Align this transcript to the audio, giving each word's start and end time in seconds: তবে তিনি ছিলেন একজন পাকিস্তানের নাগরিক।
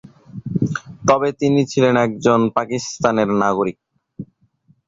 তবে 1.07 1.29
তিনি 1.39 1.61
ছিলেন 1.71 1.95
একজন 2.05 2.39
পাকিস্তানের 2.57 3.29
নাগরিক। 3.41 3.77